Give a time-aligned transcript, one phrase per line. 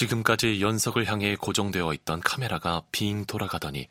[0.00, 3.86] 지금까지 연석을 향해 고정되어 있던 카메라가 빙 돌아가더니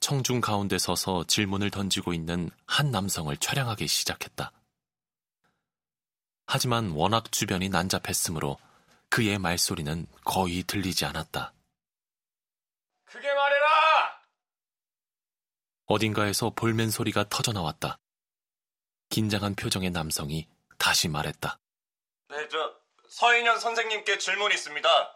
[0.00, 4.50] 청중 가운데 서서 질문을 던지고 있는 한 남성을 촬영하기 시작했다.
[6.46, 8.56] 하지만 워낙 주변이 난잡했으므로
[9.10, 11.52] 그의 말소리는 거의 들리지 않았다.
[13.04, 14.22] 크게 말해라!
[15.84, 17.98] 어딘가에서 볼멘 소리가 터져 나왔다.
[19.10, 20.48] 긴장한 표정의 남성이
[20.78, 21.58] 다시 말했다.
[22.30, 22.74] 네, 저
[23.10, 25.15] 서인현 선생님께 질문이 있습니다.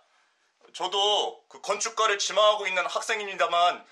[0.73, 3.84] 저도 그 건축가를 지망하고 있는 학생입니다만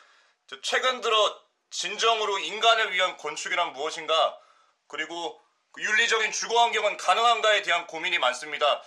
[0.62, 4.38] 최근 들어 진정으로 인간을 위한 건축이란 무엇인가
[4.86, 5.40] 그리고
[5.72, 8.82] 그 윤리적인 주거 환경은 가능한가에 대한 고민이 많습니다.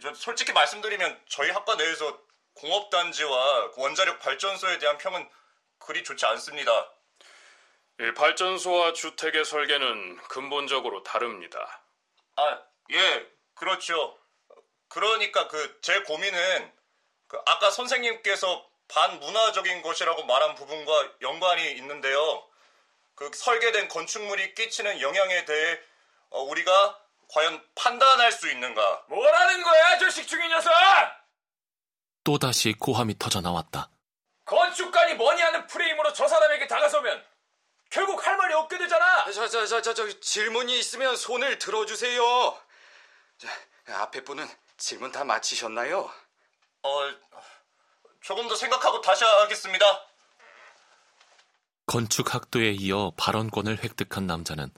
[0.00, 2.18] 저 솔직히 말씀드리면 저희 학과 내에서
[2.54, 5.28] 공업단지와 원자력 발전소에 대한 평은
[5.78, 6.92] 그리 좋지 않습니다.
[8.16, 11.82] 발전소와 주택의 설계는 근본적으로 다릅니다.
[12.36, 14.18] 아, 예, 그렇죠.
[14.90, 16.72] 그러니까 그 제 고민은
[17.28, 22.46] 그 아까 선생님께서 반문화적인 것이라고 말한 부분과 연관이 있는데요.
[23.14, 25.78] 그 설계된 건축물이 끼치는 영향에 대해
[26.30, 29.04] 어, 우리가 과연 판단할 수 있는가?
[29.08, 30.72] 뭐라는 거야, 저 식충이 녀석!
[32.24, 33.90] 또다시 고함이 터져 나왔다.
[34.44, 37.24] 건축관이 뭐니 하는 프레임으로 저 사람에게 다가서면
[37.90, 39.30] 결국 할 말이 없게 되잖아.
[39.32, 42.60] 저, 저, 저, 저, 저 질문이 있으면 손을 들어주세요.
[43.38, 43.48] 자,
[44.02, 44.48] 앞에 분은
[44.80, 46.10] 질문 다 마치셨나요?
[46.82, 46.90] 어,
[48.22, 49.84] 조금 더 생각하고 다시 하겠습니다.
[51.86, 54.72] 건축 학도에 이어 발언권을 획득한 남자는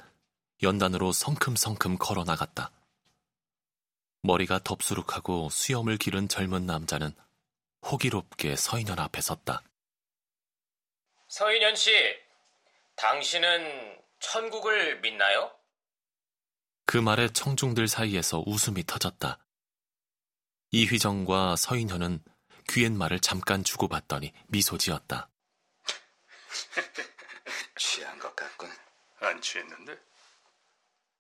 [0.63, 2.73] 연단으로 성큼성큼 걸어 나갔다.
[4.23, 7.15] 머리가 덥수룩하고 수염을 기른 젊은 남자는
[7.83, 9.63] 호기롭게 서인현 앞에 섰다.
[11.29, 11.93] 서인현 씨,
[12.97, 15.53] 당신은 천국을 믿나요?
[16.87, 19.39] 그 말에 청중들 사이에서 웃음이 터졌다.
[20.73, 22.25] 이휘정과 서인현은
[22.71, 25.29] 귀앤말을 잠깐 주고받더니 미소 지었다.
[27.77, 28.71] 취한 것 같군.
[29.21, 29.99] 안 취했는데?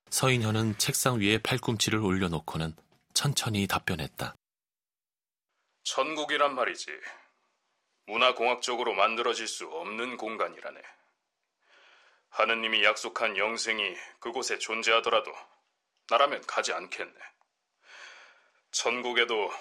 [0.08, 2.74] 서인현은 책상 위에 팔꿈치를 올려놓고는
[3.12, 4.34] 천천히 답변했다.
[5.84, 6.90] 천국이란 말이지.
[8.06, 10.80] 문화공학적으로 만들어질 수 없는 공간이라네.
[12.30, 15.30] 하느님이 약속한 영생이 그곳에 존재하더라도
[16.08, 17.31] 나라면 가지 않겠네.
[18.72, 19.52] 천국에도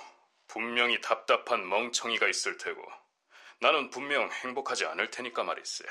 [0.47, 2.81] 분명히 답답한 멍청이가 있을 테고
[3.59, 5.85] 나는 분명 행복하지 않을 테니까 말일세.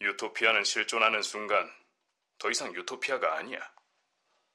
[0.00, 1.70] 유토피아는 실존하는 순간
[2.38, 3.72] 더 이상 유토피아가 아니야.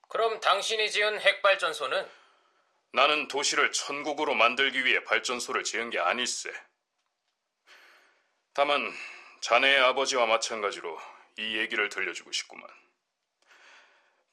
[0.07, 2.09] 그럼 당신이 지은 핵발전소는?
[2.91, 6.51] 나는 도시를 천국으로 만들기 위해 발전소를 지은 게 아닐세.
[8.53, 8.91] 다만
[9.41, 10.99] 자네의 아버지와 마찬가지로
[11.37, 12.67] 이 얘기를 들려주고 싶구만.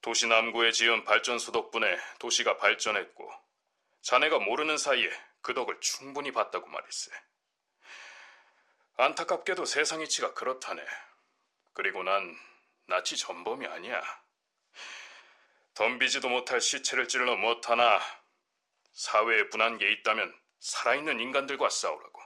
[0.02, 3.32] 도시 남구에 지은 발전소 덕분에 도시가 발전했고
[4.02, 7.10] 자네가 모르는 사이에 그 덕을 충분히 봤다고 말일세.
[8.98, 10.82] 안타깝게도 세상 이치가 그렇다네.
[11.74, 12.36] 그리고 난
[12.86, 14.02] 나치 전범이 아니야.
[15.74, 18.00] 덤비지도 못할 시체를 찔러 못하나
[18.92, 22.22] 사회에 분한 게 있다면 살아있는 인간들과 싸우라고.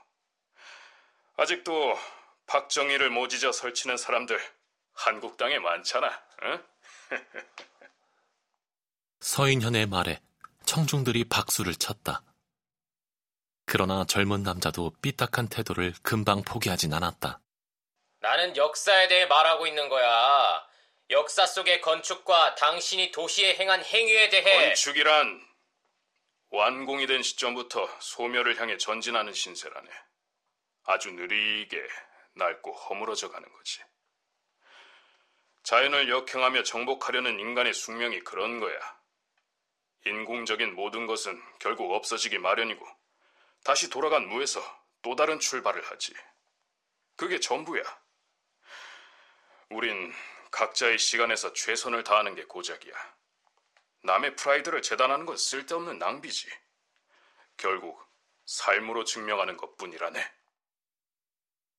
[1.37, 1.99] 아직도
[2.47, 4.39] 박정희를 모지져 설치는 사람들
[4.93, 6.23] 한국 땅에 많잖아.
[6.43, 6.65] 응?
[9.19, 10.21] 서인현의 말에
[10.65, 12.23] 청중들이 박수를 쳤다.
[13.65, 17.39] 그러나 젊은 남자도 삐딱한 태도를 금방 포기하진 않았다.
[18.19, 20.67] 나는 역사에 대해 말하고 있는 거야.
[21.09, 25.41] 역사 속의 건축과 당신이 도시에 행한 행위에 대해 건축이란
[26.49, 29.89] 완공이 된 시점부터 소멸을 향해 전진하는 신세라네.
[30.83, 31.81] 아주 느리게
[32.35, 33.81] 낡고 허물어져 가는 거지.
[35.63, 38.79] 자연을 역행하며 정복하려는 인간의 숙명이 그런 거야.
[40.05, 42.85] 인공적인 모든 것은 결국 없어지기 마련이고
[43.63, 44.61] 다시 돌아간 무에서
[45.01, 46.13] 또 다른 출발을 하지.
[47.15, 47.83] 그게 전부야.
[49.69, 50.13] 우린
[50.51, 52.93] 각자의 시간에서 최선을 다하는 게 고작이야.
[54.03, 56.49] 남의 프라이드를 재단하는 건 쓸데없는 낭비지.
[57.55, 58.03] 결국
[58.45, 60.31] 삶으로 증명하는 것 뿐이라네.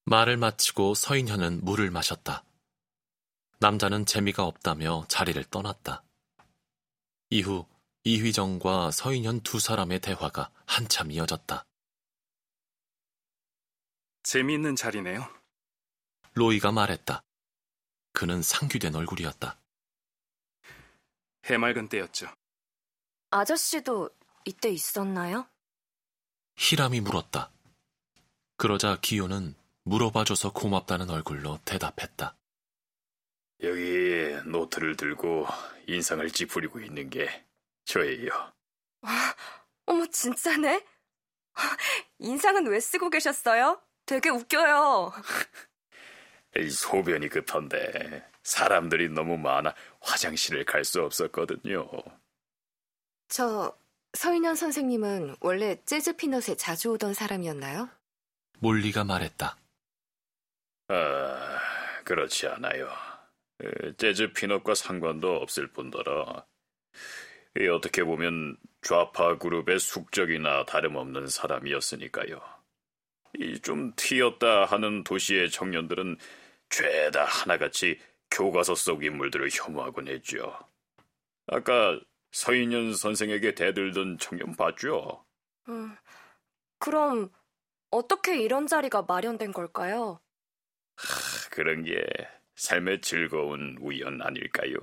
[0.05, 2.45] 말을 마치고 서인현은 물을 마셨다.
[3.63, 6.03] 남자는 재미가 없다며 자리를 떠났다.
[7.31, 7.65] 이후
[8.03, 11.65] 이휘정과 서인현 두 사람의 대화가 한참 이어졌다.
[14.25, 15.33] 재미있는 자리네요.
[16.35, 17.23] 로이가 말했다.
[18.13, 19.57] 그는 상규된 얼굴이었다.
[21.45, 22.27] 해맑은 때였죠.
[23.31, 24.11] 아저씨도
[24.45, 25.47] 이때 있었나요?
[26.57, 27.53] 히람이 물었다.
[28.57, 29.55] 그러자 기요는
[29.85, 32.37] 물어봐줘서 고맙다는 얼굴로 대답했다.
[33.63, 35.47] 여기 노트를 들고
[35.87, 37.45] 인상을 찌푸리고 있는 게
[37.85, 38.31] 저예요.
[39.03, 39.11] 와,
[39.87, 40.85] 어머, 진짜네?
[42.19, 43.81] 인상은 왜 쓰고 계셨어요?
[44.07, 45.13] 되게 웃겨요.
[46.71, 51.89] 소변이 급한데 사람들이 너무 많아 화장실을 갈 수 없었거든요.
[53.29, 53.77] 저
[54.15, 57.89] 서인현 선생님은 원래 재즈 피넛에 자주 오던 사람이었나요?
[58.59, 59.57] 몰리가 말했다.
[60.89, 61.59] 아,
[62.05, 62.91] 그렇지 않아요.
[63.97, 66.45] 재즈 피넛과 상관도 없을 뿐더러
[67.75, 72.41] 어떻게 보면 좌파 그룹의 숙적이나 다름없는 사람이었으니까요.
[73.39, 76.17] 이좀 튀었다 하는 도시의 청년들은
[76.69, 77.99] 죄다 하나같이
[78.31, 80.59] 교과서 속 인물들을 혐오하곤 했죠.
[81.47, 82.01] 아까
[82.33, 85.25] 서인현 선생에게 대들던 청년 봤죠?
[85.69, 85.97] 음,
[86.79, 87.31] 그럼
[87.91, 90.21] 어떻게 이런 자리가 마련된 걸까요?
[90.97, 92.03] 하, 그런 게
[92.63, 94.77] 삶의 즐거운 우연 아닐까요?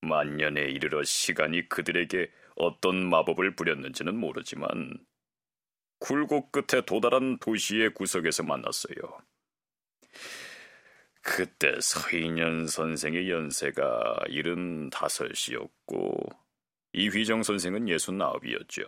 [0.00, 5.04] 만년에 이르러 시간이 그들에게 어떤 마법을 부렸는지는 모르지만
[5.98, 8.96] 굴곡 끝에 도달한 도시의 구석에서 만났어요.
[11.20, 16.34] 그때 서인현 선생의 연세가 75이었고
[16.94, 18.86] 이휘정 선생은 69이었죠.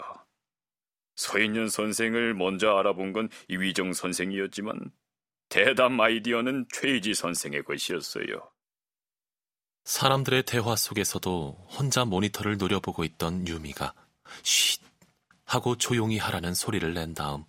[1.16, 4.90] 서인현 선생을 먼저 알아본 건 이휘정 선생이었지만
[5.54, 8.50] 대담 아이디어는 최희지 선생의 것이었어요.
[9.84, 13.94] 사람들의 대화 속에서도 혼자 모니터를 노려보고 있던 유미가
[14.42, 14.82] 쉿
[15.44, 17.44] 하고 조용히 하라는 소리를 낸 다음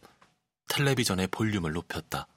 [0.68, 2.28] 텔레비전의 볼륨을 높였다.